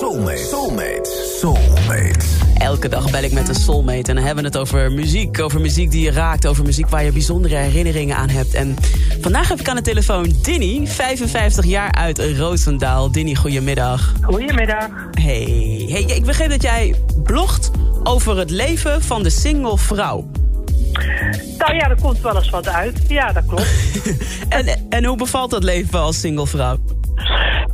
Soulmate. 0.00 0.36
Soulmate. 0.36 1.10
Soulmate. 1.40 2.26
Elke 2.54 2.88
dag 2.88 3.10
bel 3.10 3.22
ik 3.22 3.32
met 3.32 3.48
een 3.48 3.54
soulmate 3.54 4.08
en 4.08 4.14
dan 4.14 4.24
hebben 4.24 4.44
we 4.44 4.48
het 4.48 4.58
over 4.58 4.92
muziek. 4.92 5.40
Over 5.40 5.60
muziek 5.60 5.90
die 5.90 6.04
je 6.04 6.10
raakt, 6.10 6.46
over 6.46 6.64
muziek 6.64 6.88
waar 6.88 7.04
je 7.04 7.12
bijzondere 7.12 7.56
herinneringen 7.56 8.16
aan 8.16 8.28
hebt. 8.28 8.54
En 8.54 8.76
vandaag 9.20 9.48
heb 9.48 9.60
ik 9.60 9.68
aan 9.68 9.76
de 9.76 9.82
telefoon 9.82 10.34
Dinny, 10.42 10.86
55 10.86 11.64
jaar 11.64 11.92
uit 11.92 12.18
Roosendaal. 12.18 13.12
Dinny, 13.12 13.34
goedemiddag. 13.34 14.12
Goedemiddag. 14.22 14.88
Hey. 15.10 15.86
hey, 15.88 16.02
ik 16.02 16.24
begreep 16.24 16.50
dat 16.50 16.62
jij 16.62 16.94
blogt 17.22 17.70
over 18.02 18.38
het 18.38 18.50
leven 18.50 19.02
van 19.02 19.22
de 19.22 19.30
single 19.30 19.78
vrouw. 19.78 20.30
Nou 21.58 21.74
ja, 21.74 21.88
er 21.88 22.00
komt 22.02 22.20
wel 22.20 22.36
eens 22.36 22.50
wat 22.50 22.68
uit. 22.68 23.00
Ja, 23.08 23.32
dat 23.32 23.44
klopt. 23.46 23.68
en, 24.48 24.66
en 24.88 25.04
hoe 25.04 25.16
bevalt 25.16 25.50
dat 25.50 25.64
leven 25.64 25.98
als 25.98 26.20
single 26.20 26.46
vrouw? 26.46 26.78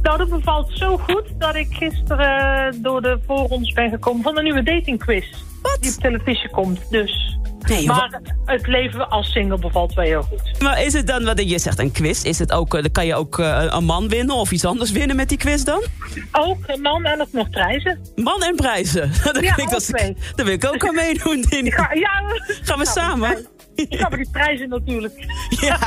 Nou, 0.03 0.19
dat 0.19 0.29
bevalt 0.29 0.71
zo 0.75 0.97
goed 0.97 1.25
dat 1.39 1.55
ik 1.55 1.67
gisteren 1.71 2.83
door 2.83 3.03
de 3.03 3.19
voorrondes 3.27 3.73
ben 3.73 3.91
gekomen 3.91 4.23
van 4.23 4.37
een 4.37 4.45
nieuwe 4.45 4.63
datingquiz. 4.63 5.27
Wat? 5.63 5.79
Die 5.81 5.93
op 5.95 6.01
televisie 6.01 6.51
komt, 6.51 6.91
dus... 6.91 7.39
Nee, 7.59 7.87
maar 7.87 8.21
het 8.45 8.67
leven 8.67 9.11
als 9.11 9.33
single 9.33 9.59
bevalt 9.59 9.95
wel 9.95 10.05
heel 10.05 10.23
goed. 10.23 10.61
Maar 10.63 10.83
is 10.83 10.93
het 10.93 11.07
dan, 11.07 11.25
wat 11.25 11.51
je 11.51 11.59
zegt, 11.59 11.79
een 11.79 11.93
quiz? 11.93 12.25
Is 12.25 12.39
het 12.39 12.53
ook, 12.53 12.71
dan 12.71 12.91
kan 12.93 13.07
je 13.07 13.15
ook 13.15 13.39
uh, 13.39 13.65
een 13.69 13.85
man 13.85 14.09
winnen 14.09 14.35
of 14.35 14.51
iets 14.51 14.65
anders 14.65 14.91
winnen 14.91 15.17
met 15.17 15.29
die 15.29 15.39
quiz 15.39 15.63
dan? 15.63 15.85
Ook 16.33 16.59
een 16.67 16.81
man 16.81 17.05
en 17.05 17.21
ook 17.21 17.33
nog 17.33 17.51
prijzen. 17.51 18.01
Man 18.17 18.43
en 18.43 18.55
prijzen? 18.55 19.13
dat 19.25 19.41
ja, 19.41 19.57
ik 19.57 19.71
dat, 19.71 19.91
daar 20.35 20.47
wil 20.47 20.55
ik 20.55 20.65
ook 20.65 20.87
aan 20.87 20.95
meedoen, 20.95 21.45
Dini. 21.49 21.71
Ga, 21.77 21.89
ja, 21.93 22.23
Gaan 22.63 22.79
we 22.79 22.87
samen? 22.87 23.47
Ik 23.77 23.97
ga 23.99 24.09
die 24.09 24.29
prijzen 24.31 24.69
natuurlijk. 24.69 25.25
Ja. 25.61 25.79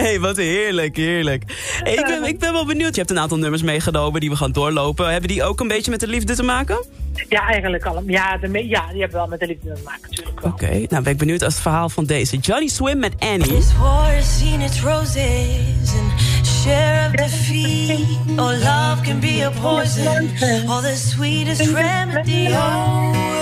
hey, 0.00 0.20
wat 0.20 0.36
heerlijk, 0.36 0.96
heerlijk. 0.96 1.44
Hey, 1.82 1.94
ik, 1.94 2.04
ben, 2.04 2.24
ik 2.24 2.38
ben 2.38 2.52
wel 2.52 2.66
benieuwd. 2.66 2.94
Je 2.94 3.00
hebt 3.00 3.10
een 3.10 3.18
aantal 3.18 3.38
nummers 3.38 3.62
meegenomen 3.62 4.20
die 4.20 4.30
we 4.30 4.36
gaan 4.36 4.52
doorlopen. 4.52 5.10
Hebben 5.10 5.28
die 5.28 5.44
ook 5.44 5.60
een 5.60 5.68
beetje 5.68 5.90
met 5.90 6.00
de 6.00 6.06
liefde 6.06 6.34
te 6.34 6.42
maken? 6.42 6.84
Ja, 7.28 7.46
eigenlijk 7.46 7.84
al. 7.84 8.02
Ja, 8.06 8.36
de, 8.36 8.68
ja 8.68 8.86
die 8.90 9.00
hebben 9.00 9.18
wel 9.18 9.26
met 9.26 9.40
de 9.40 9.46
liefde 9.46 9.72
te 9.72 9.82
maken, 9.84 10.10
natuurlijk 10.10 10.44
Oké, 10.44 10.64
okay, 10.64 10.86
nou 10.88 11.02
ben 11.02 11.12
ik 11.12 11.18
benieuwd 11.18 11.42
als 11.42 11.52
het 11.52 11.62
verhaal 11.62 11.88
van 11.88 12.04
deze. 12.04 12.36
Johnny 12.36 12.68
Swim 12.68 12.98
met 12.98 13.12
Annie. 13.18 13.54
This 13.54 13.76
war 13.78 14.14
has 14.14 14.38
seen 14.38 14.60
its 14.60 14.80
roses 14.80 15.94
and 15.94 16.46
share 16.46 17.06
of 17.08 17.12
defeat. 17.12 18.06
Oh, 18.30 18.36
love 18.36 19.02
can 19.02 19.20
be 19.20 19.44
a 19.44 19.50
poison. 19.60 20.30
Oh, 20.68 20.80
the 20.80 20.94
sweetest 20.96 21.60
remedy. 21.60 22.46
Oh, 22.50 23.37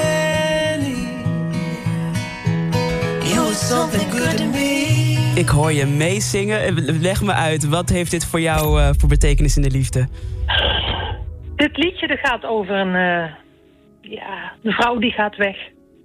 something 3.57 4.11
good 4.11 4.37
to 4.37 4.45
me. 4.45 5.33
Ik 5.35 5.49
hoor 5.49 5.73
je 5.73 5.87
meezingen. 5.87 6.75
Leg 7.01 7.23
me 7.23 7.33
uit, 7.33 7.69
wat 7.69 7.89
heeft 7.89 8.11
dit 8.11 8.27
voor 8.27 8.41
jou 8.41 8.81
uh, 8.81 8.89
voor 8.99 9.09
betekenis 9.09 9.57
in 9.57 9.63
de 9.63 9.71
liefde? 9.71 10.09
Dit 11.57 11.77
liedje 11.77 12.07
dat 12.07 12.19
gaat 12.19 12.45
over 12.45 12.75
een, 12.75 12.95
uh, 12.95 13.31
ja, 14.01 14.53
een 14.63 14.73
vrouw 14.73 14.99
die 14.99 15.13
gaat 15.13 15.37
weg. 15.37 15.57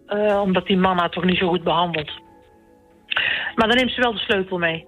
Uh, 0.08 0.42
omdat 0.42 0.66
die 0.66 0.78
man 0.78 0.98
haar 0.98 1.10
toch 1.10 1.24
niet 1.24 1.38
zo 1.38 1.48
goed 1.48 1.64
behandelt. 1.64 2.12
Maar 3.56 3.68
dan 3.68 3.76
neemt 3.78 3.92
ze 3.92 4.02
wel 4.02 4.14
de 4.14 4.20
sleutel 4.20 4.58
mee. 4.58 4.86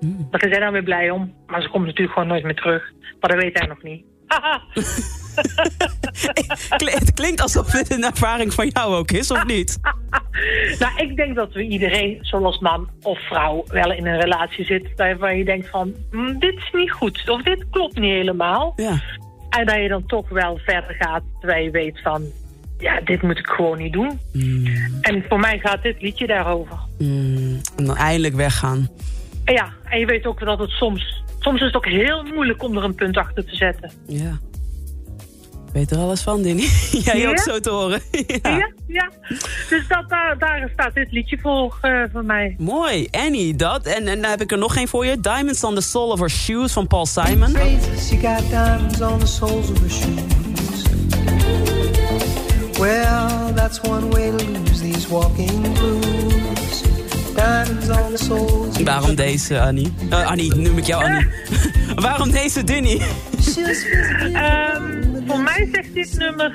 Mm. 0.00 0.28
Daar 0.30 0.44
is 0.44 0.50
hij 0.50 0.60
dan 0.60 0.72
weer 0.72 0.82
blij 0.82 1.10
om. 1.10 1.34
Maar 1.46 1.62
ze 1.62 1.68
komt 1.68 1.84
natuurlijk 1.84 2.12
gewoon 2.12 2.28
nooit 2.28 2.44
meer 2.44 2.54
terug. 2.54 2.92
Maar 3.20 3.30
dat 3.30 3.42
weet 3.42 3.58
hij 3.58 3.68
nog 3.68 3.82
niet. 3.82 4.04
het 7.00 7.14
klinkt 7.14 7.40
alsof 7.40 7.70
dit 7.70 7.90
een 7.90 8.04
ervaring 8.04 8.54
van 8.54 8.68
jou 8.68 8.94
ook 8.94 9.10
is, 9.10 9.30
of 9.30 9.46
niet? 9.46 9.78
nou, 10.80 10.92
ik 10.96 11.16
denk 11.16 11.34
dat 11.34 11.52
we 11.52 11.62
iedereen, 11.62 12.18
zoals 12.20 12.58
man 12.58 12.88
of 13.02 13.18
vrouw, 13.20 13.64
wel 13.68 13.92
in 13.92 14.06
een 14.06 14.20
relatie 14.20 14.64
zit 14.64 14.86
waar 14.96 15.36
je 15.36 15.44
denkt 15.44 15.68
van, 15.68 15.94
hm, 16.10 16.38
dit 16.38 16.54
is 16.56 16.70
niet 16.72 16.90
goed, 16.90 17.28
of 17.28 17.42
dit 17.42 17.64
klopt 17.70 17.98
niet 17.98 18.12
helemaal. 18.12 18.72
Ja. 18.76 19.02
En 19.50 19.66
dat 19.66 19.76
je 19.76 19.88
dan 19.88 20.06
toch 20.06 20.28
wel 20.28 20.60
verder 20.64 20.94
gaat, 20.98 21.22
terwijl 21.40 21.64
je 21.64 21.70
weet 21.70 22.00
van, 22.02 22.24
ja, 22.78 23.00
dit 23.00 23.22
moet 23.22 23.38
ik 23.38 23.46
gewoon 23.46 23.78
niet 23.78 23.92
doen. 23.92 24.20
Mm. 24.32 24.66
En 25.00 25.24
voor 25.28 25.38
mij 25.38 25.58
gaat 25.58 25.82
dit 25.82 26.02
liedje 26.02 26.26
daarover. 26.26 26.78
Mm. 26.98 27.60
En 27.76 27.84
dan 27.84 27.96
eindelijk 27.96 28.34
weggaan. 28.34 28.88
En 29.44 29.54
ja, 29.54 29.72
en 29.84 29.98
je 29.98 30.06
weet 30.06 30.26
ook 30.26 30.40
dat 30.40 30.58
het 30.58 30.70
soms, 30.70 31.22
soms 31.38 31.60
is 31.60 31.66
het 31.66 31.76
ook 31.76 31.86
heel 31.86 32.22
moeilijk 32.22 32.62
om 32.62 32.76
er 32.76 32.84
een 32.84 32.94
punt 32.94 33.16
achter 33.16 33.44
te 33.44 33.56
zetten. 33.56 33.90
Ja. 34.06 34.38
Weet 35.72 35.90
er 35.90 35.98
alles 35.98 36.20
van, 36.20 36.42
Dinny? 36.42 36.68
Jij 37.04 37.18
ja? 37.18 37.30
ook 37.30 37.38
zo 37.38 37.60
te 37.60 37.70
horen. 37.70 38.00
ja. 38.42 38.56
ja, 38.56 38.70
ja. 38.86 39.10
Dus 39.68 39.88
dat, 39.88 40.08
daar, 40.08 40.38
daar 40.38 40.70
staat 40.72 40.94
dit 40.94 41.12
liedje 41.12 41.38
voor 41.42 41.78
uh, 41.82 42.02
van 42.12 42.26
mij. 42.26 42.54
Mooi, 42.58 43.08
Annie, 43.10 43.56
dat. 43.56 43.86
En, 43.86 44.08
en 44.08 44.20
dan 44.20 44.30
heb 44.30 44.40
ik 44.40 44.52
er 44.52 44.58
nog 44.58 44.76
één 44.76 44.88
voor 44.88 45.06
je. 45.06 45.20
Diamonds 45.20 45.64
on 45.64 45.74
the 45.74 45.80
Sole 45.80 46.12
of 46.12 46.18
Her 46.18 46.30
Shoes 46.30 46.72
van 46.72 46.86
Paul 46.86 47.06
Simon. 47.06 47.50
She 47.98 48.16
got 48.16 48.50
diamonds 48.50 49.00
on 49.00 49.18
the 49.18 49.26
soles 49.26 49.70
of 49.70 49.80
her 49.80 49.90
shoes. 49.90 50.46
Well, 52.78 53.52
that's 53.54 53.80
one 53.80 54.10
way 54.10 54.30
to 54.30 54.44
lose 54.44 54.80
these 54.80 55.08
walking 55.08 55.72
blues. 55.72 56.82
Diamonds 57.34 57.88
on 57.88 58.10
the 58.10 58.24
soles 58.24 58.82
Waarom 58.82 59.14
deze, 59.14 59.60
Annie? 59.60 59.92
Uh, 60.10 60.26
Annie, 60.26 60.54
noem 60.54 60.78
ik 60.78 60.86
jou 60.86 61.04
Annie. 61.04 61.26
Waarom 62.06 62.30
deze, 62.30 62.64
Dinny? 62.64 63.00
um, 64.26 64.97
voor 65.28 65.40
mij 65.40 65.68
zegt 65.72 65.94
dit 65.94 66.18
nummer... 66.18 66.52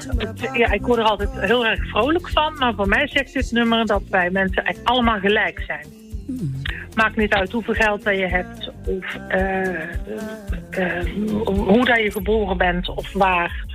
Ja, 0.53 0.71
ik 0.71 0.81
word 0.81 0.99
er 0.99 1.05
altijd 1.05 1.29
heel 1.33 1.65
erg 1.65 1.89
vrolijk 1.89 2.29
van. 2.29 2.57
Maar 2.57 2.73
voor 2.73 2.87
mij 2.87 3.07
zegt 3.07 3.33
dit 3.33 3.51
nummer 3.51 3.85
dat 3.85 4.03
wij 4.09 4.29
mensen 4.29 4.63
eigenlijk 4.63 4.95
allemaal 4.95 5.19
gelijk 5.19 5.63
zijn. 5.67 5.85
Hmm. 6.25 6.61
Maakt 6.95 7.15
niet 7.15 7.33
uit 7.33 7.51
hoeveel 7.51 7.73
geld 7.73 8.03
dat 8.03 8.17
je 8.17 8.27
hebt. 8.27 8.71
Of 8.85 9.17
uh, 9.29 9.61
uh, 10.79 11.35
hoe 11.45 11.85
dat 11.85 11.99
je 11.99 12.11
geboren 12.11 12.57
bent. 12.57 12.89
Of 12.89 13.13
waar. 13.13 13.65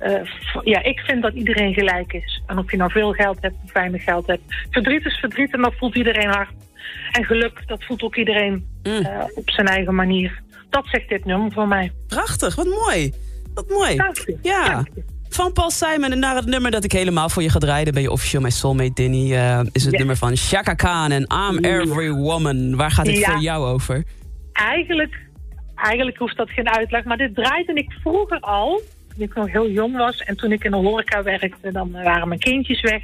Uh, 0.00 0.20
ja, 0.62 0.82
ik 0.82 0.98
vind 0.98 1.22
dat 1.22 1.34
iedereen 1.34 1.74
gelijk 1.74 2.12
is. 2.12 2.42
En 2.46 2.58
of 2.58 2.70
je 2.70 2.76
nou 2.76 2.90
veel 2.90 3.12
geld 3.12 3.38
hebt 3.40 3.56
of 3.64 3.72
weinig 3.72 4.04
geld 4.04 4.26
hebt. 4.26 4.42
Verdriet 4.70 5.04
is 5.04 5.18
verdriet 5.18 5.52
en 5.52 5.62
dat 5.62 5.74
voelt 5.74 5.96
iedereen 5.96 6.28
hard. 6.28 6.50
En 7.10 7.24
geluk, 7.24 7.62
dat 7.66 7.84
voelt 7.84 8.02
ook 8.02 8.16
iedereen 8.16 8.66
mm. 8.82 9.06
op 9.34 9.50
zijn 9.50 9.66
eigen 9.66 9.94
manier. 9.94 10.40
Dat 10.70 10.86
zegt 10.86 11.08
dit 11.08 11.24
nummer 11.24 11.52
voor 11.52 11.68
mij. 11.68 11.92
Prachtig, 12.06 12.54
wat 12.54 12.66
mooi. 12.66 13.12
Wat 13.54 13.68
mooi. 13.68 13.96
Dank 13.96 14.16
je. 14.18 14.38
Ja. 14.42 14.68
Dank 14.68 14.88
je. 14.94 15.02
Van 15.28 15.52
Paul 15.52 15.70
Simon 15.70 16.12
en 16.12 16.18
naar 16.18 16.34
het 16.36 16.46
nummer 16.46 16.70
dat 16.70 16.84
ik 16.84 16.92
helemaal 16.92 17.28
voor 17.28 17.42
je 17.42 17.48
ga 17.50 17.58
draaien... 17.58 17.92
ben 17.94 18.02
je 18.02 18.10
officieel 18.10 18.40
mijn 18.40 18.52
soulmate, 18.52 18.92
Dinny. 18.94 19.32
Uh, 19.32 19.60
is 19.72 19.84
het 19.84 19.98
nummer 19.98 20.16
van 20.16 20.36
Shaka 20.36 20.74
Khan 20.74 21.10
en 21.10 21.26
I'm 21.48 21.64
Every 21.64 22.10
Woman. 22.10 22.76
Waar 22.76 22.90
gaat 22.90 23.04
dit 23.04 23.18
Ja. 23.18 23.30
voor 23.32 23.40
jou 23.40 23.66
over? 23.66 24.04
Eigenlijk, 24.52 25.20
eigenlijk 25.74 26.16
hoeft 26.18 26.36
dat 26.36 26.50
geen 26.50 26.68
uitleg. 26.68 27.04
Maar 27.04 27.16
dit 27.16 27.34
draaide 27.34 27.72
ik 27.74 27.92
vroeger 28.02 28.40
al. 28.40 28.80
Toen 29.14 29.22
ik 29.22 29.34
nog 29.34 29.52
heel 29.52 29.70
jong 29.70 29.96
was. 29.96 30.16
En 30.18 30.36
toen 30.36 30.52
ik 30.52 30.64
in 30.64 30.70
de 30.70 30.76
horeca 30.76 31.22
werkte, 31.22 31.72
dan 31.72 31.92
waren 31.92 32.28
mijn 32.28 32.40
kindjes 32.40 32.80
weg. 32.80 33.02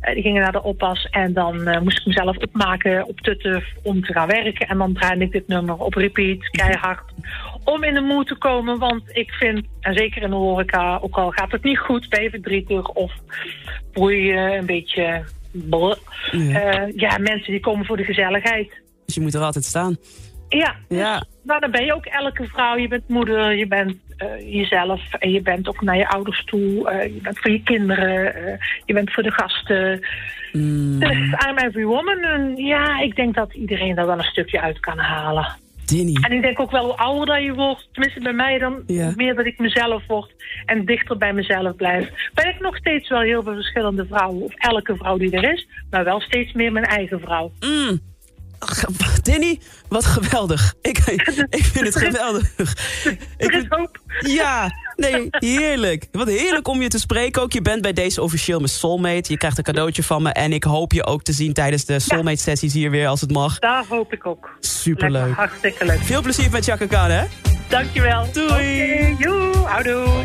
Eh, 0.00 0.14
die 0.14 0.22
gingen 0.22 0.42
naar 0.42 0.52
de 0.52 0.62
oppas. 0.62 1.08
En 1.10 1.32
dan 1.32 1.66
eh, 1.66 1.80
moest 1.80 1.98
ik 1.98 2.06
mezelf 2.06 2.36
opmaken 2.36 3.06
op 3.06 3.20
tutten 3.20 3.64
om 3.82 4.04
te 4.04 4.12
gaan 4.12 4.28
werken. 4.28 4.68
En 4.68 4.78
dan 4.78 4.92
draaide 4.92 5.24
ik 5.24 5.32
dit 5.32 5.48
nummer 5.48 5.76
op 5.76 5.94
repeat, 5.94 6.50
keihard. 6.50 7.12
Om 7.64 7.84
in 7.84 7.94
de 7.94 8.00
moed 8.00 8.26
te 8.26 8.36
komen. 8.36 8.78
Want 8.78 9.02
ik 9.06 9.30
vind, 9.30 9.66
en 9.80 9.94
zeker 9.94 10.22
in 10.22 10.30
de 10.30 10.36
horeca, 10.36 10.98
ook 11.02 11.16
al 11.16 11.30
gaat 11.30 11.52
het 11.52 11.62
niet 11.62 11.78
goed, 11.78 12.08
ben 12.08 12.22
je 12.22 12.30
verdrietig 12.30 12.88
of 12.88 13.12
je 13.92 14.56
een 14.58 14.66
beetje... 14.66 15.24
Ja. 15.52 15.96
Eh, 16.32 16.96
ja, 16.96 17.18
mensen 17.18 17.52
die 17.52 17.60
komen 17.60 17.86
voor 17.86 17.96
de 17.96 18.04
gezelligheid. 18.04 18.82
Dus 19.06 19.14
je 19.14 19.20
moet 19.20 19.34
er 19.34 19.40
altijd 19.40 19.64
staan. 19.64 19.96
Ja, 20.58 20.76
dus, 20.88 20.98
Ja. 20.98 21.24
nou, 21.42 21.60
dan 21.60 21.70
ben 21.70 21.84
je 21.84 21.94
ook 21.94 22.04
elke 22.06 22.44
vrouw. 22.46 22.76
Je 22.76 22.88
bent 22.88 23.08
moeder, 23.08 23.54
je 23.56 23.66
bent 23.66 23.96
eh, 24.16 24.54
jezelf 24.54 25.12
en 25.14 25.30
je 25.30 25.40
bent 25.42 25.68
ook 25.68 25.80
naar 25.82 25.96
je 25.96 26.08
ouders 26.08 26.44
toe. 26.44 26.88
eh, 26.90 27.04
je 27.14 27.20
bent 27.22 27.38
voor 27.38 27.50
je 27.50 27.62
kinderen, 27.62 28.34
eh, 28.34 28.52
je 28.84 28.94
bent 28.94 29.12
voor 29.12 29.22
de 29.22 29.32
gasten. 29.32 30.06
Mm, 30.52 30.98
Dus 30.98 31.16
I'm 31.48 31.58
every 31.58 31.84
woman. 31.84 32.18
En 32.22 32.56
ja, 32.56 33.00
ik 33.00 33.16
denk 33.16 33.34
dat 33.34 33.54
iedereen 33.54 33.94
daar 33.94 34.06
wel 34.06 34.18
een 34.18 34.24
stukje 34.24 34.60
uit 34.60 34.80
kan 34.80 34.98
halen. 34.98 35.46
Dinny. 35.86 36.16
En 36.22 36.32
ik 36.32 36.42
denk 36.42 36.60
ook 36.60 36.70
wel 36.70 36.84
hoe 36.84 36.96
ouder 36.96 37.26
dat 37.26 37.42
je 37.44 37.54
wordt, 37.54 37.88
tenminste 37.92 38.20
bij 38.20 38.32
mij 38.32 38.58
dan, 38.58 38.82
Ja. 38.86 39.12
meer 39.16 39.34
dat 39.34 39.46
ik 39.46 39.58
mezelf 39.58 40.06
word 40.06 40.32
en 40.66 40.84
dichter 40.84 41.16
bij 41.16 41.32
mezelf 41.32 41.76
blijf. 41.76 42.08
Ben 42.34 42.48
ik 42.48 42.60
nog 42.60 42.76
steeds 42.76 43.08
wel 43.08 43.20
heel 43.20 43.42
veel 43.42 43.54
verschillende 43.54 44.06
vrouwen, 44.06 44.42
of 44.42 44.54
elke 44.56 44.96
vrouw 44.96 45.16
die 45.16 45.30
er 45.36 45.52
is, 45.52 45.66
maar 45.90 46.04
wel 46.04 46.20
steeds 46.20 46.52
meer 46.52 46.72
mijn 46.72 46.84
eigen 46.84 47.20
vrouw. 47.20 47.52
Mm. 47.60 48.00
Dinny, 49.22 49.60
wat 49.88 50.04
geweldig. 50.06 50.74
Ik, 50.82 50.98
ik 51.58 51.64
vind 51.64 51.86
het 51.86 51.96
geweldig. 51.96 52.52
Ik 53.04 53.18
Er 53.36 53.54
is 53.54 53.64
hoop. 53.68 53.98
Ja, 54.20 54.70
nee, 54.96 55.26
heerlijk. 55.30 56.06
Wat 56.12 56.28
heerlijk 56.28 56.68
om 56.68 56.82
je 56.82 56.88
te 56.88 56.98
spreken 56.98 57.42
ook. 57.42 57.52
Je 57.52 57.62
bent 57.62 57.82
bij 57.82 57.92
deze 57.92 58.22
officieel 58.22 58.58
mijn 58.58 58.70
soulmate. 58.70 59.32
Je 59.32 59.36
krijgt 59.36 59.58
een 59.58 59.64
cadeautje 59.64 60.02
van 60.02 60.22
me. 60.22 60.32
En 60.32 60.52
ik 60.52 60.64
hoop 60.64 60.92
je 60.92 61.06
ook 61.06 61.22
te 61.22 61.32
zien 61.32 61.52
tijdens 61.52 61.84
de 61.84 61.98
soulmate 61.98 62.36
sessies 62.42 62.72
hier 62.72 62.90
weer 62.90 63.06
als 63.06 63.20
het 63.20 63.32
mag. 63.32 63.58
Daar 63.58 63.84
hoop 63.88 64.12
ik 64.12 64.26
ook. 64.26 64.50
Superleuk. 64.60 65.22
Lekker, 65.26 65.36
hartstikke 65.38 65.84
leuk. 65.84 66.02
Veel 66.02 66.22
plezier 66.22 66.50
met 66.50 66.64
Chaka 66.64 66.86
Khan, 66.86 67.10
hè? 67.10 67.24
Dankjewel. 67.68 68.32
Doei. 68.32 68.48
Oké, 68.48 69.14
joe, 69.18 69.56
houdoe. 69.56 70.24